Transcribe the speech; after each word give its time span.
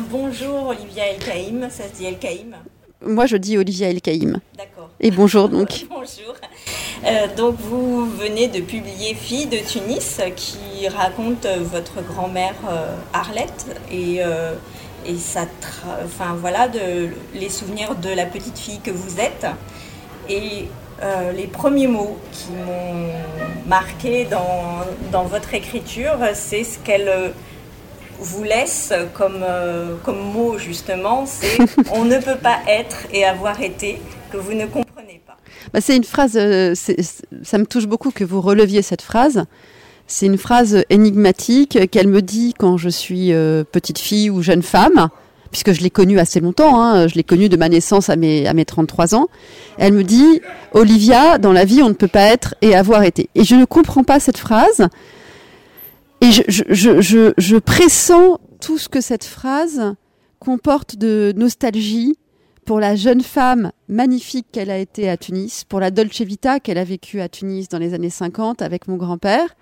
Bonjour 0.00 0.68
Olivia 0.68 1.06
El 1.06 1.18
Kaïm, 1.18 1.68
ça 1.70 1.84
se 1.84 1.96
dit 1.96 2.06
El 2.06 2.18
Kaïm 2.18 2.56
Moi 3.04 3.26
je 3.26 3.36
dis 3.36 3.58
Olivia 3.58 3.90
El 3.90 4.00
Kaïm. 4.00 4.38
D'accord. 4.56 4.88
Et 5.00 5.10
bonjour 5.10 5.48
donc. 5.48 5.84
bonjour. 5.90 6.34
Euh, 7.04 7.26
donc 7.36 7.56
vous 7.58 8.06
venez 8.06 8.48
de 8.48 8.60
publier 8.60 9.14
Fille 9.14 9.46
de 9.46 9.58
Tunis 9.58 10.20
qui 10.36 10.88
raconte 10.88 11.46
votre 11.46 12.02
grand-mère 12.02 12.54
euh, 12.70 12.94
Arlette 13.12 13.66
et, 13.90 14.22
euh, 14.24 14.54
et 15.04 15.16
ça 15.16 15.46
enfin, 16.04 16.36
voilà, 16.40 16.68
de, 16.68 17.08
les 17.34 17.50
souvenirs 17.50 17.94
de 17.96 18.08
la 18.08 18.24
petite 18.24 18.58
fille 18.58 18.80
que 18.80 18.90
vous 18.90 19.20
êtes. 19.20 19.46
Et 20.28 20.68
les 21.34 21.48
premiers 21.48 21.88
mots 21.88 22.16
qui 22.30 22.52
m'ont 22.52 23.10
marqué 23.66 24.24
dans, 24.24 24.84
dans, 25.10 25.24
votre 25.24 25.52
écriture, 25.52 26.16
c'est 26.32 26.62
ce 26.62 26.78
qu'elle 26.78 27.32
vous 28.22 28.42
laisse 28.42 28.92
comme, 29.14 29.40
euh, 29.42 29.96
comme 30.04 30.18
mot 30.18 30.58
justement, 30.58 31.26
c'est 31.26 31.58
on 31.92 32.04
ne 32.04 32.18
peut 32.18 32.38
pas 32.40 32.58
être 32.68 33.06
et 33.12 33.24
avoir 33.24 33.60
été 33.60 34.00
que 34.30 34.36
vous 34.36 34.52
ne 34.52 34.66
comprenez 34.66 35.20
pas. 35.26 35.36
Bah, 35.72 35.80
c'est 35.80 35.96
une 35.96 36.04
phrase, 36.04 36.36
euh, 36.36 36.74
ça 37.42 37.58
me 37.58 37.66
touche 37.66 37.86
beaucoup 37.86 38.10
que 38.10 38.24
vous 38.24 38.40
releviez 38.40 38.82
cette 38.82 39.02
phrase. 39.02 39.44
C'est 40.06 40.26
une 40.26 40.38
phrase 40.38 40.84
énigmatique 40.90 41.90
qu'elle 41.90 42.08
me 42.08 42.22
dit 42.22 42.54
quand 42.58 42.76
je 42.76 42.88
suis 42.88 43.32
euh, 43.32 43.64
petite 43.64 43.98
fille 43.98 44.30
ou 44.30 44.42
jeune 44.42 44.62
femme, 44.62 45.08
puisque 45.50 45.72
je 45.72 45.80
l'ai 45.80 45.90
connue 45.90 46.18
assez 46.18 46.40
longtemps, 46.40 46.82
hein, 46.82 47.08
je 47.08 47.14
l'ai 47.14 47.22
connue 47.22 47.48
de 47.48 47.56
ma 47.56 47.68
naissance 47.68 48.10
à 48.10 48.16
mes, 48.16 48.46
à 48.46 48.54
mes 48.54 48.64
33 48.64 49.14
ans. 49.14 49.28
Elle 49.78 49.92
me 49.92 50.04
dit, 50.04 50.40
Olivia, 50.72 51.38
dans 51.38 51.52
la 51.52 51.64
vie, 51.64 51.82
on 51.82 51.88
ne 51.88 51.94
peut 51.94 52.08
pas 52.08 52.24
être 52.24 52.54
et 52.62 52.74
avoir 52.74 53.04
été. 53.04 53.28
Et 53.34 53.44
je 53.44 53.54
ne 53.54 53.64
comprends 53.64 54.04
pas 54.04 54.20
cette 54.20 54.38
phrase 54.38 54.88
et 56.22 56.30
je, 56.30 57.58
pressens 57.58 58.38
tout 58.60 58.78
ce 58.78 58.88
que 58.88 59.00
cette 59.00 59.24
phrase 59.24 59.96
comporte 60.38 60.94
de 60.94 61.32
nostalgie 61.36 62.16
pour 62.64 62.78
la 62.78 62.94
jeune 62.94 63.22
femme 63.22 63.72
magnifique 63.88 64.46
qu'elle 64.52 64.70
a 64.70 64.78
été 64.78 65.10
à 65.10 65.16
Tunis, 65.16 65.64
pour 65.64 65.80
la 65.80 65.90
Dolce 65.90 66.20
Vita 66.20 66.60
qu'elle 66.60 66.78
a 66.78 66.84
vécue 66.84 67.20
à 67.20 67.28
Tunis 67.28 67.68
dans 67.68 67.78
les 67.78 67.92
années 67.92 68.08
50 68.08 68.62
avec 68.62 68.86
mon 68.86 68.96
grand-père, 68.96 69.56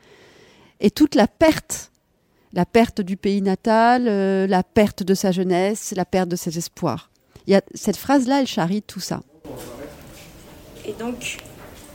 et 0.80 0.90
toute 0.90 1.14
la 1.14 1.26
perte, 1.26 1.92
la 2.52 2.66
perte 2.66 3.00
du 3.00 3.16
pays 3.16 3.40
natal, 3.40 4.06
euh, 4.06 4.46
la 4.46 4.62
perte 4.62 5.02
de 5.02 5.14
sa 5.14 5.32
jeunesse, 5.32 5.94
la 5.96 6.04
perte 6.04 6.28
de 6.28 6.36
ses 6.36 6.58
espoirs. 6.58 7.10
Il 7.46 7.54
y 7.54 7.56
a, 7.56 7.62
cette 7.74 7.96
phrase-là, 7.96 8.40
elle 8.40 8.46
charrie 8.46 8.82
tout 8.82 9.00
ça. 9.00 9.22
Et 10.84 10.92
donc, 10.92 11.38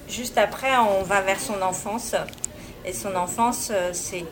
juste 0.09 0.40
après, 0.40 0.75
on 0.78 1.03
va 1.03 1.22
vers 1.22 1.40
son 1.40 1.62
enfance. 1.62 2.16
Et 2.84 2.94
son 2.94 3.16
enfance, 3.16 3.70
euh, 3.72 3.92
c'est 3.94 4.25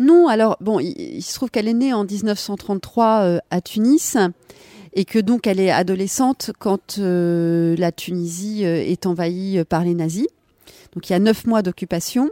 Non, 0.00 0.28
alors 0.28 0.56
bon, 0.60 0.80
il, 0.80 1.22
se 1.22 1.34
trouve 1.34 1.50
qu'elle 1.50 1.68
est 1.68 1.74
née 1.74 1.92
en 1.92 2.04
1933 2.04 3.20
euh, 3.20 3.38
à 3.50 3.60
Tunis 3.60 4.16
et 4.94 5.04
que 5.04 5.18
donc 5.18 5.46
elle 5.46 5.60
est 5.60 5.70
adolescente 5.70 6.50
quand 6.58 6.98
euh, 6.98 7.76
la 7.76 7.92
Tunisie 7.92 8.64
euh, 8.64 8.82
est 8.82 9.06
envahie 9.06 9.62
par 9.68 9.84
les 9.84 9.94
nazis. 9.94 10.26
Donc 10.94 11.08
il 11.08 11.12
y 11.12 11.16
a 11.16 11.18
neuf 11.18 11.46
mois 11.46 11.62
d'occupation. 11.62 12.30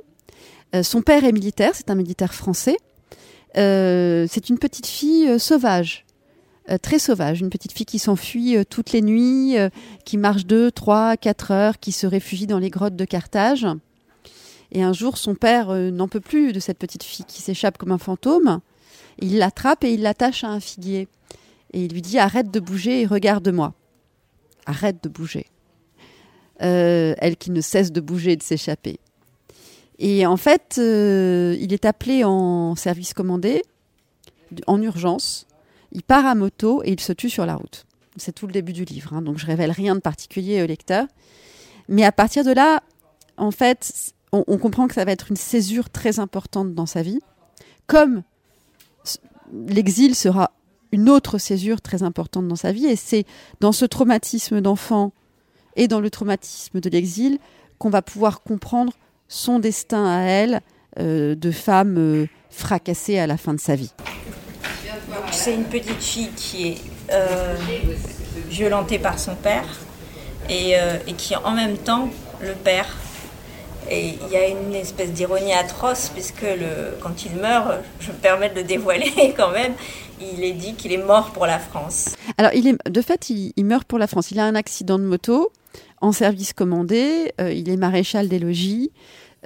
son 0.83 1.03
père 1.03 1.25
est 1.25 1.33
militaire, 1.33 1.73
c'est 1.75 1.91
un 1.91 1.95
militaire 1.95 2.35
français. 2.35 2.77
c'est 3.55 4.49
une 4.49 4.59
petite 4.59 4.87
fille 4.87 5.39
sauvage, 5.39 6.05
très 6.83 6.99
sauvage, 6.99 7.41
une 7.41 7.51
petite 7.51 7.73
fille 7.73 7.87
qui 7.87 8.01
s'enfuit 8.01 8.57
toutes 8.69 8.93
les 8.93 9.03
nuits, 9.03 9.57
qui 10.05 10.17
marche 10.17 10.45
deux, 10.45 10.73
trois, 10.73 11.17
quatre 11.17 11.53
heures, 11.53 11.79
qui 11.79 11.93
se 11.93 12.07
réfugie 12.09 12.49
dans 12.49 12.59
les 12.59 12.71
grottes 12.71 12.97
de 12.97 13.05
Carthage. 13.05 13.67
Et 14.73 14.83
un 14.83 14.93
jour, 14.93 15.17
son 15.17 15.35
père 15.35 15.71
euh, 15.71 15.91
n'en 15.91 16.09
peut 16.09 16.21
plus 16.21 16.53
de 16.53 16.61
cette 16.61 16.79
petite 16.79 17.03
fille 17.03 17.25
qui 17.25 17.41
s'échappe 17.41 17.79
comme 17.79 17.93
un 17.93 17.99
fantôme. 17.99 18.61
Il 19.19 19.39
l'attrape 19.39 19.85
et 19.85 19.93
il 19.93 20.03
l'attache 20.03 20.45
à 20.45 20.49
un 20.49 20.61
figuier. 20.61 21.09
Et 21.73 21.85
il 21.85 21.93
lui 21.93 22.03
dit 22.03 22.19
Arrête 22.19 22.51
de 22.51 22.61
bouger 22.61 23.03
et 23.03 23.07
regarde-moi. 23.07 23.75
Arrête 24.67 25.03
de 25.03 25.09
bouger. 25.09 25.47
Euh, 26.63 27.15
elle 27.19 27.37
qui 27.37 27.51
ne 27.51 27.61
cesse 27.61 27.93
de 27.93 28.01
bouger 28.01 28.33
et 28.33 28.37
de 28.37 28.43
s'échapper. 28.43 28.99
Et 29.99 30.27
en 30.27 30.37
fait, 30.37 30.77
euh, 30.79 31.57
il 31.61 31.73
est 31.73 31.85
appelé 31.85 32.25
en 32.25 32.77
service 32.77 33.15
commandé, 33.15 33.63
en 34.67 34.81
urgence. 34.81 35.47
Il 35.93 36.03
part 36.03 36.27
à 36.27 36.35
moto 36.35 36.83
et 36.85 36.93
il 36.93 37.01
se 37.01 37.13
tue 37.13 37.31
sur 37.31 37.47
la 37.47 37.57
route. 37.57 37.85
C'est 38.17 38.33
tout 38.33 38.47
le 38.47 38.53
début 38.53 38.73
du 38.73 38.85
livre, 38.85 39.13
hein, 39.15 39.23
donc 39.23 39.39
je 39.39 39.47
révèle 39.47 39.71
rien 39.71 39.95
de 39.95 40.01
particulier 40.01 40.63
au 40.63 40.67
lecteur. 40.67 41.07
Mais 41.89 42.05
à 42.05 42.13
partir 42.13 42.45
de 42.45 42.53
là, 42.53 42.83
en 43.37 43.51
fait, 43.51 44.13
on, 44.33 44.59
comprend 44.59 44.89
que 44.89 44.95
ça 44.95 45.05
va 45.05 45.13
être 45.13 45.31
une 45.31 45.37
césure 45.37 45.91
très 45.91 46.19
importante 46.19 46.75
dans 46.75 46.87
sa 46.87 47.03
vie, 47.03 47.21
comme 47.87 48.23
l'exil 49.53 50.15
sera 50.15 50.53
une 50.93 51.09
autre 51.09 51.39
césure 51.39 51.81
très 51.81 52.03
importante 52.03 52.49
dans 52.49 52.57
sa 52.57 52.73
vie. 52.73 52.87
Et 52.87 52.97
c'est 52.97 53.25
dans 53.61 53.73
ce 53.73 53.85
traumatisme 53.85 54.61
d'enfant 54.61 55.13
et 55.77 55.89
dans 55.89 56.01
le 56.01 56.11
traumatisme 56.11 56.81
de 56.81 56.91
l'exil 56.91 57.39
qu'on 57.79 57.91
va 57.91 58.03
pouvoir 58.03 58.43
comprendre 58.43 58.93
son 59.29 59.59
destin 59.59 60.07
à 60.07 60.23
elle 60.23 60.61
euh, 60.99 61.35
de 61.35 61.51
femme 61.51 61.97
euh, 61.99 62.27
fracassée 62.51 63.19
à 63.19 63.27
la 63.27 63.37
fin 63.37 63.55
de 63.55 63.61
sa 63.61 63.77
vie. 63.77 63.93
C'est 65.31 65.55
une 65.55 65.65
petite 65.65 66.03
fille 66.03 66.31
qui 66.35 66.69
est 66.69 66.79
euh, 67.13 67.57
violentée 68.49 68.99
par 68.99 69.19
son 69.19 69.35
père 69.35 69.67
et, 70.49 70.73
et 71.07 71.13
qui 71.13 71.37
en 71.37 71.53
même 71.53 71.77
temps, 71.77 72.09
le 72.41 72.55
père 72.55 72.97
et 73.91 74.15
il 74.23 74.33
y 74.33 74.37
a 74.37 74.49
une 74.49 74.75
espèce 74.75 75.11
d'ironie 75.11 75.53
atroce, 75.53 76.11
puisque 76.15 76.47
quand 77.01 77.25
il 77.25 77.37
meurt, 77.37 77.75
je 78.01 78.11
me 78.11 78.17
permets 78.17 78.51
de 78.51 78.57
le 78.57 78.65
dévoiler 78.65 79.13
quand 79.37 79.51
même, 79.51 79.75
il 80.21 80.45
est 80.45 80.53
dit 80.53 80.75
qu'il 80.75 80.93
est 80.93 81.05
mort 81.05 81.31
pour 81.31 81.47
la 81.47 81.59
France. 81.59 82.17
Alors, 82.37 82.53
de 82.53 83.01
fait, 83.01 83.31
il, 83.31 83.65
meurt 83.65 83.87
pour 83.87 83.99
la 83.99 84.07
France. 84.07 84.31
Il 84.31 84.41
a 84.41 84.45
un 84.45 84.55
accident 84.55 84.99
de 84.99 85.05
moto 85.05 85.53
en 86.01 86.13
service 86.13 86.53
commandé, 86.53 87.33
euh, 87.41 87.53
il 87.53 87.69
est 87.69 87.77
maréchal 87.77 88.29
des 88.29 88.39
logis. 88.39 88.91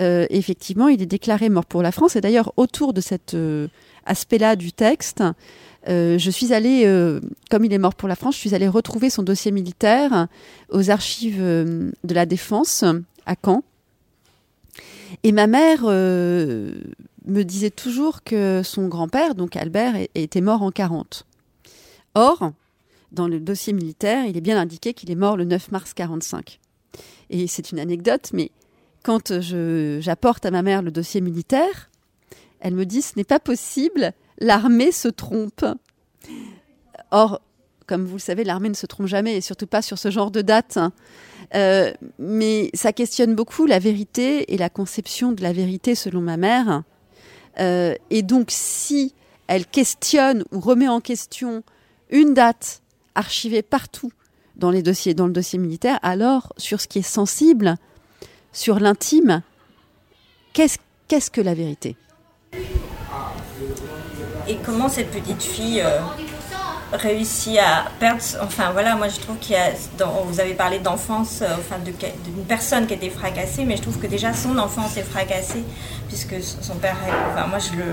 Euh, 0.01 0.27
effectivement, 0.31 0.89
il 0.89 1.03
est 1.03 1.07
déclaré 1.07 1.49
mort 1.49 1.67
pour 1.67 1.83
la 1.83 1.93
France. 1.93 2.17
Et 2.17 2.21
d'ailleurs, 2.21 2.53
autour 2.57 2.93
de 2.93 3.01
cet 3.01 3.35
euh, 3.35 3.69
aspect-là 4.07 4.57
du 4.57 4.73
texte, 4.73 5.23
je 5.87 6.31
suis 6.31 6.53
allée, 6.53 6.87
comme 7.51 7.65
il 7.65 7.73
est 7.73 7.79
mort 7.79 7.95
pour 7.95 8.09
la 8.09 8.15
France, 8.15 8.37
je 8.37 8.41
suis 8.41 8.55
allée 8.55 8.69
retrouver 8.69 9.11
son 9.11 9.25
dossier 9.25 9.51
militaire 9.51 10.29
aux 10.71 10.91
archives 10.91 11.43
de 11.43 12.15
la 12.15 12.25
Défense 12.25 12.85
à 13.27 13.35
Caen. 13.45 13.65
Et 15.23 15.33
ma 15.33 15.47
mère 15.47 15.81
euh, 15.85 16.75
me 17.27 17.43
disait 17.43 17.71
toujours 17.71 18.23
que 18.23 18.63
son 18.65 18.89
grand-père, 18.89 19.35
donc 19.35 19.57
Albert, 19.57 19.95
était 20.15 20.41
mort 20.41 20.63
en 20.63 20.71
40. 20.71 21.27
Or, 22.15 22.53
dans 23.13 23.29
le 23.29 23.41
dossier 23.41 23.73
militaire, 23.73 24.27
il 24.27 24.37
est 24.37 24.43
bien 24.43 24.59
indiqué 24.59 24.95
qu'il 24.95 25.11
est 25.11 25.17
mort 25.17 25.37
le 25.37 25.45
9 25.45 25.71
mars 25.71 25.95
45. 25.95 26.59
Et 27.31 27.47
c'est 27.47 27.73
une 27.73 27.79
anecdote, 27.79 28.31
mais 28.33 28.51
quand 29.03 29.41
j'apporte 29.41 30.47
à 30.47 30.51
ma 30.51 30.63
mère 30.63 30.83
le 30.83 30.91
dossier 30.91 31.21
militaire, 31.21 31.91
elle 32.61 32.75
me 32.75 32.87
dit 32.87 33.03
ce 33.03 33.15
n'est 33.17 33.25
pas 33.25 33.41
possible, 33.41 34.13
l'armée 34.39 34.93
se 34.93 35.09
trompe. 35.09 35.65
Or, 37.11 37.41
comme 37.87 38.05
vous 38.05 38.17
le 38.17 38.21
savez, 38.21 38.45
l'armée 38.45 38.69
ne 38.69 38.75
se 38.75 38.87
trompe 38.87 39.07
jamais, 39.07 39.37
et 39.37 39.41
surtout 39.41 39.67
pas 39.67 39.83
sur 39.83 39.99
ce 39.99 40.11
genre 40.11 40.31
de 40.31 40.43
date. 40.43 40.79
Euh, 41.55 41.93
mais 42.19 42.71
ça 42.75 42.93
questionne 42.93 43.35
beaucoup 43.35 43.67
la 43.67 43.79
vérité 43.79 44.55
et 44.55 44.57
la 44.57 44.71
conception 44.71 45.33
de 45.33 45.43
la 45.43 45.53
vérité 45.53 45.95
selon 45.95 46.21
ma 46.21 46.37
mère. 46.37 46.83
Euh, 47.61 47.95
et 48.11 48.23
donc, 48.23 48.47
si 48.49 49.15
elle 49.47 49.67
questionne 49.67 50.45
ou 50.53 50.61
remet 50.61 50.89
en 50.89 51.01
question 51.01 51.63
une 52.11 52.35
date 52.35 52.83
archivée 53.15 53.63
partout 53.63 54.13
dans 54.57 54.71
les 54.71 54.83
dossiers, 54.83 55.15
dans 55.15 55.27
le 55.27 55.33
dossier 55.33 55.59
militaire, 55.59 55.99
alors 56.03 56.53
sur 56.57 56.81
ce 56.81 56.89
qui 56.89 57.01
est 57.01 57.03
sensible, 57.03 57.77
sur 58.53 58.81
l'intime, 58.81 59.43
qu'est-ce 60.53 61.31
que 61.31 61.41
la 61.41 61.55
vérité? 61.55 61.97
Et 64.49 64.57
comment 64.65 64.89
cette 64.89 65.11
petite 65.11 65.43
fille 65.43 65.81
euh, 65.81 66.01
réussi 66.93 67.59
à 67.59 67.87
perdre. 67.99 68.23
Enfin 68.43 68.71
voilà, 68.73 68.97
moi 68.97 69.09
je 69.09 69.19
trouve 69.21 69.37
qu'il 69.39 69.53
y 69.53 69.59
a. 69.59 69.71
vous 70.25 70.41
avez 70.41 70.55
parlé 70.55 70.79
d'enfance, 70.79 71.41
euh, 71.43 71.49
enfin 71.59 71.77
d'une 71.83 72.45
personne 72.45 72.87
qui 72.87 72.95
était 72.95 73.11
fracassée, 73.11 73.65
mais 73.65 73.77
je 73.77 73.83
trouve 73.83 73.99
que 73.99 74.07
déjà 74.07 74.33
son 74.33 74.59
enfance 74.59 74.97
est 74.97 75.03
fracassée, 75.03 75.65
puisque 76.09 76.35
son 76.43 76.75
père. 76.77 76.97
Enfin 77.33 77.47
moi 77.47 77.59
je 77.59 77.77
le. 77.77 77.85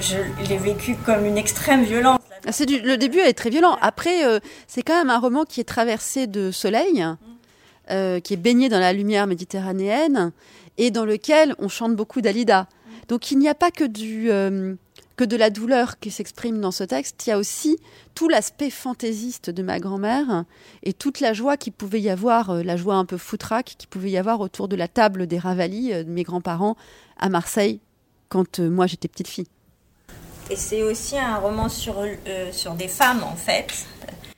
Je 0.00 0.16
l'ai 0.48 0.56
vécu 0.56 0.96
comme 1.04 1.26
une 1.26 1.36
extrême 1.36 1.84
violence. 1.84 2.20
Ah, 2.46 2.52
c'est 2.52 2.64
le 2.64 2.96
début 2.96 3.18
est 3.18 3.34
très 3.34 3.50
violent. 3.50 3.76
Après, 3.82 4.24
euh, 4.24 4.40
c'est 4.66 4.82
quand 4.82 4.94
même 4.94 5.10
un 5.10 5.18
roman 5.18 5.44
qui 5.44 5.60
est 5.60 5.64
traversé 5.64 6.26
de 6.26 6.50
soleil, 6.50 7.04
euh, 7.90 8.18
qui 8.18 8.32
est 8.32 8.38
baigné 8.38 8.70
dans 8.70 8.78
la 8.78 8.94
lumière 8.94 9.26
méditerranéenne 9.26 10.32
et 10.78 10.90
dans 10.90 11.04
lequel 11.04 11.54
on 11.58 11.68
chante 11.68 11.94
beaucoup 11.96 12.22
d'Alida. 12.22 12.66
Donc 13.08 13.30
il 13.30 13.38
n'y 13.38 13.48
a 13.48 13.54
pas 13.54 13.70
que 13.70 13.84
du 13.84 14.30
que 15.20 15.24
de 15.26 15.36
la 15.36 15.50
douleur 15.50 15.98
qui 15.98 16.10
s'exprime 16.10 16.62
dans 16.62 16.70
ce 16.70 16.82
texte, 16.82 17.26
il 17.26 17.28
y 17.28 17.32
a 17.34 17.36
aussi 17.36 17.78
tout 18.14 18.30
l'aspect 18.30 18.70
fantaisiste 18.70 19.50
de 19.50 19.62
ma 19.62 19.78
grand-mère 19.78 20.46
et 20.82 20.94
toute 20.94 21.20
la 21.20 21.34
joie 21.34 21.58
qui 21.58 21.70
pouvait 21.70 22.00
y 22.00 22.08
avoir, 22.08 22.48
euh, 22.48 22.62
la 22.62 22.78
joie 22.78 22.94
un 22.94 23.04
peu 23.04 23.18
foutraque 23.18 23.74
qui 23.76 23.86
pouvait 23.86 24.10
y 24.10 24.16
avoir 24.16 24.40
autour 24.40 24.66
de 24.66 24.76
la 24.76 24.88
table 24.88 25.26
des 25.26 25.38
Ravali 25.38 25.92
euh, 25.92 26.04
de 26.04 26.08
mes 26.08 26.22
grands-parents 26.22 26.74
à 27.18 27.28
Marseille 27.28 27.80
quand 28.30 28.60
euh, 28.60 28.70
moi 28.70 28.86
j'étais 28.86 29.08
petite 29.08 29.28
fille. 29.28 29.48
Et 30.48 30.56
c'est 30.56 30.82
aussi 30.82 31.18
un 31.18 31.36
roman 31.36 31.68
sur, 31.68 31.96
euh, 31.98 32.50
sur 32.50 32.72
des 32.72 32.88
femmes, 32.88 33.22
en 33.22 33.36
fait. 33.36 33.66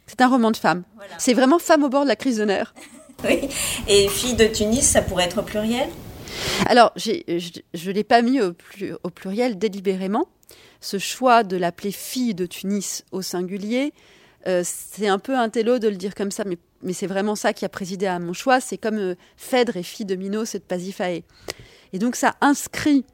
C'est 0.08 0.20
un 0.20 0.29
roman 0.29 0.50
de 0.50 0.56
femmes. 0.56 0.82
C'est 1.17 1.32
vraiment 1.32 1.61
femme 1.61 1.84
au 1.84 1.90
bord 1.90 2.02
de 2.02 2.08
la 2.08 2.17
crise 2.17 2.38
de 2.38 2.44
nerfs. 2.44 2.75
oui. 3.25 3.49
Et 3.87 4.08
fille 4.08 4.34
de 4.34 4.46
Tunis, 4.46 4.82
ça 4.82 5.00
pourrait 5.00 5.26
être 5.26 5.38
au 5.38 5.44
pluriel? 5.44 5.88
Alors, 6.67 6.93
je 6.96 7.12
ne 7.12 7.93
l'ai 7.93 8.05
pas 8.05 8.20
mis 8.20 8.40
au, 8.40 8.52
au, 9.05 9.11
pluriel 9.11 9.58
délibérément. 9.58 10.26
Ce 10.82 10.99
choix 10.99 11.44
de 11.44 11.56
l'appeler 11.56 11.93
fille 11.93 12.34
de 12.34 12.44
Tunis 12.44 13.05
au 13.12 13.23
singulier, 13.23 13.94
euh, 14.49 14.62
c'est 14.64 15.06
un 15.06 15.20
peu 15.20 15.38
un 15.38 15.49
télo 15.49 15.79
de 15.79 15.87
le 15.87 15.94
dire 15.94 16.17
comme 16.17 16.32
ça, 16.32 16.43
mais, 16.44 16.58
c'est 16.93 17.06
vraiment 17.06 17.37
ça 17.37 17.52
qui 17.52 17.64
a 17.64 17.69
présidé 17.69 18.06
à 18.06 18.19
mon 18.19 18.32
choix. 18.32 18.61
C'est 18.61 18.79
comme 18.79 18.99
euh, 18.99 19.14
Phèdre 19.37 19.76
et 19.76 19.84
fille 19.84 20.05
de 20.05 20.17
Minos 20.17 20.56
et 20.56 20.58
de 20.58 20.64
Pasiphae. 20.64 21.23
Et 21.93 21.99
donc 22.00 22.17
ça 22.17 22.34
inscrit 22.40 23.05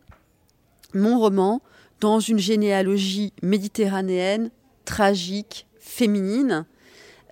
mon 0.95 1.19
roman 1.19 1.61
dans 2.01 2.21
une 2.21 2.39
généalogie 2.39 3.35
méditerranéenne, 3.43 4.51
tragique, 4.87 5.67
féminine. 5.79 6.65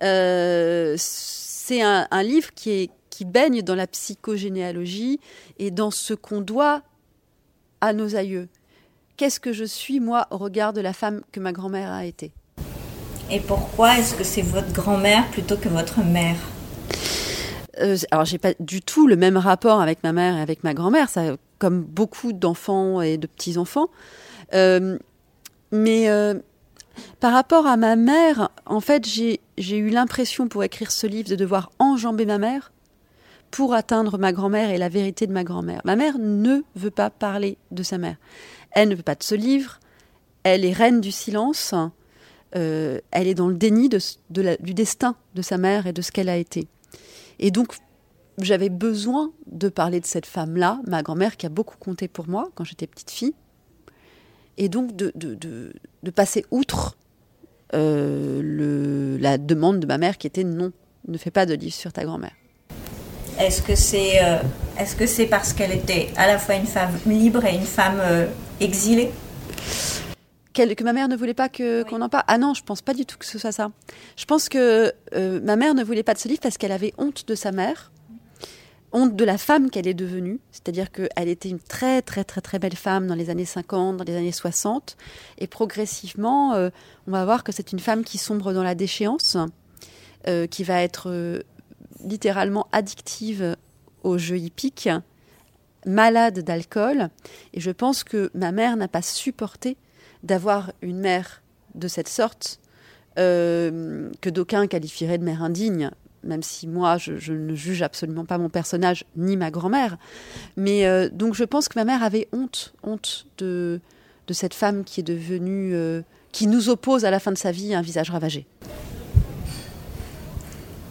Euh, 0.03 0.93
c'est 0.99 1.81
un, 1.81 2.05
livre 2.21 2.53
qui, 2.53 2.69
est, 2.69 2.91
qui 3.09 3.25
baigne 3.25 3.63
dans 3.63 3.73
la 3.73 3.87
psychogénéalogie 3.87 5.19
et 5.57 5.71
dans 5.71 5.89
ce 5.89 6.13
qu'on 6.13 6.41
doit 6.41 6.83
à 7.81 7.93
nos 7.93 8.15
aïeux. 8.15 8.49
Qu'est-ce 9.17 9.39
que 9.39 9.51
je 9.51 9.63
suis, 9.63 9.99
moi, 9.99 10.27
au 10.29 10.37
regard 10.37 10.73
de 10.73 10.81
la 10.81 10.93
femme 10.93 11.21
que 11.31 11.39
ma 11.39 11.51
grand-mère 11.51 11.91
a 11.91 12.05
été? 12.05 12.31
Et 13.31 13.39
pourquoi 13.39 13.97
est-ce 13.97 14.13
que 14.13 14.23
c'est 14.23 14.43
votre 14.43 14.71
grand-mère 14.71 15.27
plutôt 15.31 15.57
que 15.57 15.69
votre 15.69 16.03
mère? 16.03 16.35
Euh, 17.79 17.97
alors 18.11 18.25
j'ai 18.25 18.37
pas 18.37 18.53
du 18.59 18.79
tout 18.81 19.07
le 19.07 19.15
même 19.15 19.35
rapport 19.35 19.81
avec 19.81 20.03
ma 20.03 20.13
mère 20.13 20.37
et 20.37 20.41
avec 20.41 20.63
ma 20.63 20.75
grand-mère, 20.75 21.09
ça, 21.09 21.35
comme 21.57 21.81
beaucoup 21.81 22.31
d'enfants 22.31 23.01
et 23.01 23.17
de 23.17 23.25
petits 23.25 23.57
enfants. 23.57 23.87
Euh, 24.53 24.99
mais 25.71 26.09
euh, 26.09 26.35
par 27.19 27.33
rapport 27.33 27.65
à 27.65 27.75
ma 27.75 27.95
mère, 27.95 28.49
en 28.67 28.81
fait, 28.81 29.07
j'ai 29.07 29.77
eu 29.77 29.89
l'impression 29.89 30.47
pour 30.47 30.63
écrire 30.63 30.91
ce 30.91 31.07
livre 31.07 31.29
de 31.29 31.35
devoir 31.35 31.71
enjamber 31.79 32.27
ma 32.27 32.37
mère 32.37 32.71
pour 33.49 33.73
atteindre 33.73 34.19
ma 34.19 34.31
grand-mère 34.31 34.69
et 34.69 34.77
la 34.77 34.89
vérité 34.89 35.25
de 35.25 35.33
ma 35.33 35.43
grand-mère. 35.43 35.81
Ma 35.85 35.95
mère 35.95 36.19
ne 36.19 36.61
veut 36.75 36.91
pas 36.91 37.09
parler 37.09 37.57
de 37.71 37.81
sa 37.81 37.97
mère. 37.97 38.17
Elle 38.77 38.89
ne 38.89 38.95
veut 38.95 39.01
pas 39.01 39.15
de 39.15 39.23
ce 39.23 39.33
livre. 39.33 39.79
Elle 40.43 40.63
est 40.63 40.71
reine 40.71 41.01
du 41.01 41.11
silence. 41.11 41.73
Euh, 42.55 42.99
elle 43.09 43.27
est 43.27 43.33
dans 43.33 43.47
le 43.47 43.55
déni 43.55 43.89
du 43.89 44.73
destin 44.75 45.15
de 45.33 45.41
sa 45.41 45.57
mère 45.57 45.87
et 45.87 45.93
de 45.93 46.03
ce 46.03 46.11
qu'elle 46.11 46.29
a 46.29 46.37
été. 46.37 46.67
Et 47.39 47.49
donc, 47.49 47.73
j'avais 48.39 48.69
besoin 48.69 49.31
de 49.47 49.67
parler 49.67 49.99
de 49.99 50.05
cette 50.05 50.27
femme-là, 50.27 50.79
ma 50.85 51.01
grand-mère 51.01 51.37
qui 51.37 51.47
a 51.47 51.49
beaucoup 51.49 51.77
compté 51.77 52.07
pour 52.07 52.29
moi 52.29 52.51
quand 52.53 52.65
j'étais 52.65 52.85
petite 52.85 53.09
fille 53.09 53.33
et 54.57 54.69
donc 54.69 54.95
de, 54.95 55.11
passer 56.11 56.45
outre 56.51 56.97
euh, 57.73 59.17
la 59.19 59.39
demande 59.39 59.79
de 59.79 59.87
ma 59.87 59.97
mère 59.97 60.19
qui 60.19 60.27
était 60.27 60.43
non, 60.43 60.71
ne 61.07 61.17
fais 61.17 61.31
pas 61.31 61.47
de 61.47 61.55
livre 61.55 61.73
sur 61.73 61.91
ta 61.91 62.03
grand-mère. 62.03 62.35
Est-ce 63.39 63.63
que 63.63 63.73
c'est 63.73 64.23
euh, 64.23 64.37
parce 65.31 65.53
qu'elle 65.53 65.71
était 65.71 66.09
à 66.15 66.27
la 66.27 66.37
fois 66.37 66.55
une 66.55 66.67
femme 66.67 66.93
libre 67.07 67.43
et 67.43 67.55
une 67.55 67.61
femme 67.61 67.99
exilée 68.59 69.11
que 70.53 70.83
ma 70.83 70.91
mère 70.91 71.07
ne 71.07 71.15
voulait 71.15 71.35
pas 71.35 71.49
que, 71.49 71.83
qu'on 71.83 72.01
en 72.01 72.09
parle. 72.09 72.23
Ah 72.27 72.39
non, 72.39 72.55
je 72.55 72.63
pense 72.63 72.81
pas 72.81 72.95
du 72.95 73.05
tout 73.05 73.19
que 73.19 73.25
ce 73.27 73.37
soit 73.37 73.51
ça. 73.51 73.69
Je 74.15 74.25
pense 74.25 74.49
que 74.49 74.91
ma 75.13 75.55
mère 75.55 75.75
ne 75.75 75.83
voulait 75.83 76.01
pas 76.01 76.15
de 76.15 76.19
ce 76.19 76.27
livre 76.27 76.39
parce 76.41 76.57
qu'elle 76.57 76.71
avait 76.71 76.95
honte 76.97 77.27
de 77.27 77.35
sa 77.35 77.51
mère 77.51 77.91
honte 78.93 79.15
de 79.15 79.25
la 79.25 79.37
femme 79.37 79.69
qu'elle 79.69 79.87
est 79.87 79.93
devenue, 79.93 80.39
c'est-à-dire 80.51 80.91
qu'elle 80.91 81.27
était 81.27 81.49
une 81.49 81.59
très 81.59 82.01
très 82.01 82.23
très 82.23 82.41
très 82.41 82.59
belle 82.59 82.75
femme 82.75 83.07
dans 83.07 83.15
les 83.15 83.29
années 83.29 83.45
50, 83.45 83.97
dans 83.97 84.03
les 84.03 84.15
années 84.15 84.31
60, 84.31 84.97
et 85.39 85.47
progressivement, 85.47 86.53
euh, 86.53 86.69
on 87.07 87.11
va 87.11 87.25
voir 87.25 87.43
que 87.43 87.51
c'est 87.51 87.71
une 87.71 87.79
femme 87.79 88.03
qui 88.03 88.17
sombre 88.17 88.53
dans 88.53 88.63
la 88.63 88.75
déchéance, 88.75 89.37
euh, 90.27 90.47
qui 90.47 90.63
va 90.63 90.81
être 90.81 91.09
euh, 91.09 91.41
littéralement 92.03 92.67
addictive 92.71 93.55
aux 94.03 94.17
jeux 94.17 94.37
hippiques, 94.37 94.89
malade 95.87 96.39
d'alcool, 96.39 97.09
et 97.53 97.59
je 97.59 97.71
pense 97.71 98.03
que 98.03 98.29
ma 98.33 98.51
mère 98.51 98.77
n'a 98.77 98.87
pas 98.87 99.01
supporté 99.01 99.77
d'avoir 100.23 100.71
une 100.81 100.99
mère 100.99 101.41
de 101.75 101.87
cette 101.87 102.09
sorte, 102.09 102.59
que 103.15 104.29
d'aucuns 104.29 104.67
qualifieraient 104.67 105.17
de 105.17 105.23
mère 105.23 105.41
indigne 105.41 105.89
même 106.27 106.43
si 106.43 106.67
moi, 106.67 106.97
je, 106.97 107.33
ne 107.33 107.55
juge 107.55 107.81
absolument 107.81 108.25
pas 108.25 108.37
mon 108.37 108.49
personnage 108.49 109.05
ni 109.15 109.37
ma 109.37 109.49
grand-mère. 109.49 109.97
Mais 110.55 110.85
euh, 110.85 111.09
donc, 111.11 111.33
je 111.33 111.43
pense 111.43 111.67
que 111.67 111.79
ma 111.79 111.85
mère 111.85 112.03
avait 112.03 112.27
honte, 112.33 112.73
honte 112.83 113.25
de, 113.37 113.79
de 114.27 114.33
cette 114.33 114.53
femme 114.53 114.83
qui 114.83 114.99
est 114.99 115.03
devenue, 115.03 115.73
euh, 115.73 116.01
qui 116.31 116.47
nous 116.47 116.69
oppose 116.69 117.05
à 117.05 117.11
la 117.11 117.19
fin 117.19 117.31
de 117.31 117.37
sa 117.37 117.51
vie 117.51 117.73
un 117.73 117.81
visage 117.81 118.09
ravagé. 118.09 118.45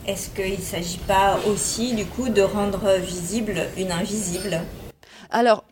Est-ce 0.07 0.31
qu'il 0.31 0.59
ne 0.59 0.65
s'agit 0.65 0.99
pas 0.99 1.39
aussi, 1.49 1.95
du 1.95 2.07
coup, 2.07 2.29
de 2.29 2.43
rendre 2.43 2.97
visible 2.99 3.63
une 3.77 3.91
invisible? 3.91 4.61
Alors, 5.31 5.65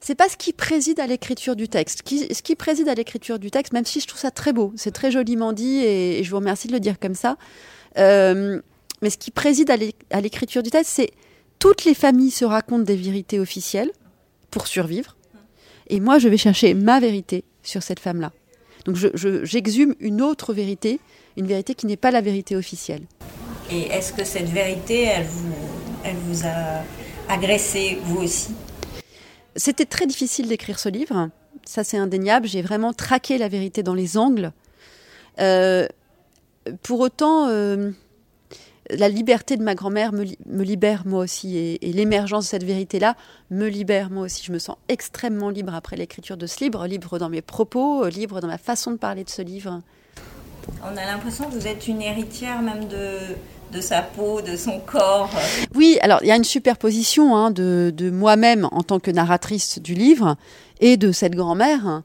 c'est 0.00 0.14
pas 0.14 0.28
ce 0.28 0.36
qui 0.36 0.52
préside 0.52 1.00
à 1.00 1.06
l'écriture 1.06 1.56
du 1.56 1.68
texte. 1.68 2.02
ce 2.08 2.42
qui 2.42 2.54
préside 2.54 2.88
à 2.88 2.94
l'écriture 2.94 3.38
du 3.38 3.50
texte, 3.50 3.72
même 3.72 3.84
si 3.84 4.00
je 4.00 4.06
trouve 4.06 4.20
ça 4.20 4.30
très 4.30 4.52
beau, 4.52 4.72
c'est 4.76 4.92
très 4.92 5.10
joliment 5.10 5.52
dit 5.52 5.78
et, 5.78 6.22
je 6.22 6.30
vous 6.30 6.36
remercie 6.36 6.68
de 6.68 6.72
le 6.72 6.80
dire 6.80 6.98
comme 6.98 7.14
ça. 7.14 7.36
Euh, 7.98 8.60
mais 9.02 9.10
ce 9.10 9.18
qui 9.18 9.30
préside 9.30 9.70
à 10.10 10.20
l'écriture 10.20 10.62
du 10.62 10.70
texte, 10.70 10.92
c'est 10.94 11.10
toutes 11.58 11.84
les 11.84 11.94
familles 11.94 12.30
se 12.30 12.44
racontent 12.44 12.84
des 12.84 12.96
vérités 12.96 13.40
officielles 13.40 13.90
pour 14.50 14.66
survivre. 14.66 15.16
Et 15.88 16.00
moi, 16.00 16.18
je 16.18 16.28
vais 16.28 16.36
chercher 16.36 16.74
ma 16.74 17.00
vérité 17.00 17.44
sur 17.62 17.82
cette 17.82 18.00
femme-là. 18.00 18.32
Donc 18.84 18.96
j'exhume 19.42 19.94
une 19.98 20.22
autre 20.22 20.54
vérité, 20.54 21.00
une 21.36 21.46
vérité 21.46 21.74
qui 21.74 21.86
n'est 21.86 21.96
pas 21.96 22.12
la 22.12 22.20
vérité 22.20 22.54
officielle. 22.54 23.02
Et 23.70 23.82
est-ce 23.88 24.12
que 24.12 24.24
cette 24.24 24.48
vérité, 24.48 25.04
elle 25.04 25.26
vous, 25.26 25.52
elle 26.04 26.16
vous 26.28 26.46
a 26.46 26.84
agressé, 27.28 27.98
vous 28.04 28.22
aussi? 28.22 28.54
C'était 29.56 29.86
très 29.86 30.06
difficile 30.06 30.48
d'écrire 30.48 30.78
ce 30.78 30.88
livre. 30.88 31.30
Ça, 31.64 31.82
c'est 31.82 31.96
indéniable. 31.96 32.46
J'ai 32.46 32.62
vraiment 32.62 32.92
traqué 32.92 33.38
la 33.38 33.48
vérité 33.48 33.82
dans 33.82 33.94
les 33.94 34.18
angles. 34.18 34.52
Euh, 35.40 35.86
pour 36.82 37.00
autant, 37.00 37.48
euh, 37.48 37.90
la 38.90 39.08
liberté 39.08 39.56
de 39.56 39.62
ma 39.62 39.74
grand-mère 39.74 40.12
me, 40.12 40.24
libère 40.62 41.06
moi 41.06 41.20
aussi 41.20 41.56
et, 41.56 41.92
l'émergence 41.92 42.44
de 42.44 42.50
cette 42.50 42.64
vérité-là 42.64 43.16
me 43.50 43.66
libère 43.68 44.10
moi 44.10 44.24
aussi. 44.24 44.44
Je 44.44 44.52
me 44.52 44.58
sens 44.58 44.76
extrêmement 44.88 45.50
libre 45.50 45.74
après 45.74 45.96
l'écriture 45.96 46.36
de 46.36 46.46
ce 46.46 46.62
livre, 46.62 46.86
libre 46.86 47.18
dans 47.18 47.28
mes 47.28 47.42
propos, 47.42 48.06
libre 48.08 48.40
dans 48.40 48.48
ma 48.48 48.58
façon 48.58 48.92
de 48.92 48.96
parler 48.96 49.24
de 49.24 49.30
ce 49.30 49.42
livre. 49.42 49.82
On 50.82 50.96
a 50.96 51.04
l'impression 51.04 51.44
que 51.44 51.54
vous 51.54 51.66
êtes 51.66 51.88
une 51.88 52.02
héritière 52.02 52.60
même 52.60 52.88
de, 52.88 53.18
de 53.72 53.80
sa 53.80 54.02
peau, 54.02 54.40
de 54.40 54.56
son 54.56 54.78
corps. 54.80 55.30
Oui, 55.74 55.98
alors 56.02 56.20
il 56.22 56.28
y 56.28 56.30
a 56.30 56.36
une 56.36 56.44
superposition 56.44 57.36
hein, 57.36 57.50
de, 57.50 58.10
moi-même 58.10 58.68
en 58.72 58.82
tant 58.82 59.00
que 59.00 59.10
narratrice 59.10 59.78
du 59.80 59.94
livre 59.94 60.36
et 60.80 60.96
de 60.96 61.12
cette 61.12 61.34
grand-mère. 61.34 62.02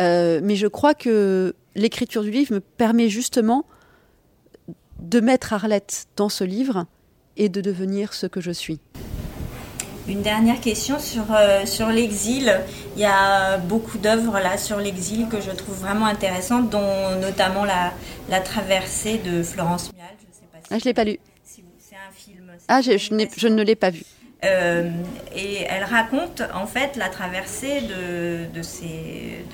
Euh, 0.00 0.40
mais 0.42 0.56
je 0.56 0.66
crois 0.66 0.94
que 0.94 1.54
l'écriture 1.74 2.22
du 2.22 2.30
livre 2.30 2.54
me 2.54 2.60
permet 2.60 3.08
justement 3.08 3.64
de 5.00 5.20
mettre 5.20 5.52
Arlette 5.52 6.06
dans 6.16 6.28
ce 6.28 6.44
livre 6.44 6.86
et 7.36 7.48
de 7.48 7.60
devenir 7.60 8.14
ce 8.14 8.26
que 8.26 8.40
je 8.40 8.50
suis. 8.50 8.80
Une 10.08 10.22
dernière 10.22 10.60
question 10.60 10.98
sur, 10.98 11.24
euh, 11.30 11.64
sur 11.64 11.88
l'exil. 11.88 12.60
Il 12.96 13.02
y 13.02 13.04
a 13.04 13.56
beaucoup 13.58 13.98
d'œuvres 13.98 14.40
là 14.40 14.58
sur 14.58 14.78
l'exil 14.78 15.28
que 15.28 15.40
je 15.40 15.50
trouve 15.50 15.76
vraiment 15.76 16.06
intéressantes, 16.06 16.70
dont 16.70 17.16
notamment 17.20 17.64
la, 17.64 17.92
la 18.28 18.40
traversée 18.40 19.18
de 19.18 19.44
Florence 19.44 19.92
ah, 20.72 20.78
je 20.78 20.84
l'ai 20.86 20.94
pas 20.94 21.04
lu. 21.04 21.18
c'est 21.44 21.62
un 21.94 22.12
film. 22.12 22.50
Ah, 22.68 22.80
je, 22.80 22.96
je, 22.96 23.48
ne 23.48 23.62
l'ai 23.62 23.76
pas 23.76 23.90
vu. 23.90 24.02
Euh, 24.44 24.90
et 25.34 25.62
elle 25.68 25.84
raconte 25.84 26.42
en 26.54 26.66
fait 26.66 26.96
la 26.96 27.08
traversée 27.08 27.82
de, 27.82 28.46
de 28.52 28.62
ses, 28.62 29.44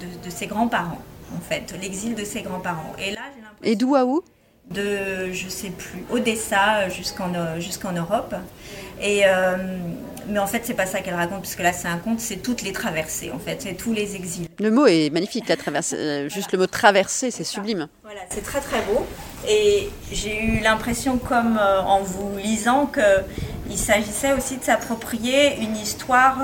de, 0.00 0.06
de, 0.24 0.30
ses 0.30 0.46
grands-parents, 0.46 1.02
en 1.36 1.40
fait, 1.40 1.74
l'exil 1.80 2.14
de 2.14 2.24
ses 2.24 2.42
grands-parents. 2.42 2.92
Et 2.98 3.12
là, 3.12 3.20
Et 3.62 3.76
d'où 3.76 3.94
à 3.94 4.04
où? 4.04 4.22
De, 4.70 5.30
je 5.32 5.48
sais 5.48 5.68
plus, 5.68 6.04
Odessa 6.10 6.88
jusqu'en 6.88 7.60
jusqu'en 7.60 7.92
Europe. 7.92 8.34
Et, 9.02 9.22
euh, 9.26 9.56
mais 10.28 10.38
en 10.38 10.46
fait, 10.46 10.62
c'est 10.64 10.74
pas 10.74 10.86
ça 10.86 11.00
qu'elle 11.00 11.14
raconte, 11.14 11.42
puisque 11.42 11.60
là, 11.60 11.72
c'est 11.72 11.88
un 11.88 11.98
conte, 11.98 12.20
c'est 12.20 12.38
toutes 12.38 12.62
les 12.62 12.72
traversées, 12.72 13.30
en 13.30 13.38
fait, 13.38 13.60
c'est 13.60 13.74
tous 13.74 13.92
les 13.92 14.16
exils. 14.16 14.48
Le 14.58 14.70
mot 14.70 14.86
est 14.86 15.10
magnifique, 15.10 15.48
la 15.48 15.56
traversée. 15.56 15.96
Euh, 15.96 16.28
juste 16.30 16.52
le 16.52 16.58
mot 16.58 16.66
traversée, 16.66 17.30
c'est 17.30 17.44
sublime. 17.44 17.88
Voilà, 18.02 18.20
c'est 18.30 18.42
très 18.42 18.60
très 18.60 18.80
beau. 18.82 19.06
Et 19.48 19.90
j'ai 20.12 20.42
eu 20.42 20.60
l'impression, 20.60 21.18
comme 21.18 21.58
euh, 21.60 21.80
en 21.82 22.02
vous 22.02 22.36
lisant, 22.38 22.86
qu'il 22.86 23.78
s'agissait 23.78 24.32
aussi 24.32 24.56
de 24.56 24.64
s'approprier 24.64 25.58
une 25.60 25.76
histoire 25.76 26.38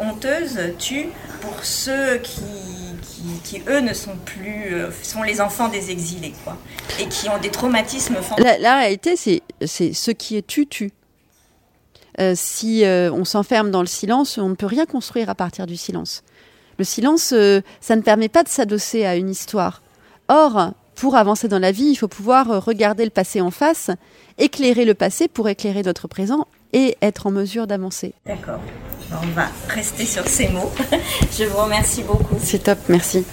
honteuse, 0.00 0.58
tue, 0.78 1.08
pour 1.40 1.64
ceux 1.64 2.18
qui 2.18 2.42
qui, 3.42 3.62
eux 3.68 3.80
ne 3.80 3.92
sont 3.92 4.16
plus 4.24 4.74
euh, 4.74 4.90
sont 5.02 5.22
les 5.22 5.40
enfants 5.40 5.68
des 5.68 5.90
exilés 5.90 6.32
quoi. 6.44 6.56
Et 7.00 7.06
qui 7.08 7.28
ont 7.28 7.38
des 7.38 7.50
traumatismes 7.50 8.16
la, 8.38 8.58
la 8.58 8.78
réalité 8.78 9.16
c'est 9.16 9.42
ce 9.92 10.10
qui 10.10 10.36
est 10.36 10.46
tu 10.46 10.66
tu. 10.66 10.92
Euh, 12.20 12.34
si 12.36 12.84
euh, 12.84 13.10
on 13.12 13.24
s'enferme 13.24 13.70
dans 13.70 13.80
le 13.80 13.86
silence 13.86 14.38
on 14.38 14.50
ne 14.50 14.54
peut 14.54 14.66
rien 14.66 14.86
construire 14.86 15.30
à 15.30 15.34
partir 15.34 15.66
du 15.66 15.76
silence. 15.76 16.22
Le 16.78 16.84
silence, 16.84 17.34
ça 17.80 17.96
ne 17.96 18.00
permet 18.00 18.30
pas 18.30 18.42
de 18.42 18.48
s'adosser 18.48 19.04
à 19.04 19.14
une 19.14 19.28
histoire. 19.28 19.82
Or, 20.28 20.72
pour 21.02 21.16
avancer 21.16 21.48
dans 21.48 21.58
la 21.58 21.72
vie, 21.72 21.86
il 21.86 21.96
faut 21.96 22.06
pouvoir 22.06 22.64
regarder 22.64 23.02
le 23.02 23.10
passé 23.10 23.40
en 23.40 23.50
face, 23.50 23.90
éclairer 24.38 24.84
le 24.84 24.94
passé 24.94 25.26
pour 25.26 25.48
éclairer 25.48 25.82
notre 25.82 26.06
présent 26.06 26.46
et 26.72 26.96
être 27.02 27.26
en 27.26 27.32
mesure 27.32 27.66
d'avancer. 27.66 28.14
D'accord. 28.24 28.60
On 29.10 29.26
va 29.34 29.48
rester 29.68 30.06
sur 30.06 30.24
ces 30.28 30.48
mots. 30.50 30.70
Je 31.36 31.42
vous 31.42 31.56
remercie 31.56 32.04
beaucoup. 32.04 32.36
C'est 32.40 32.62
top, 32.62 32.78
merci. 32.88 33.24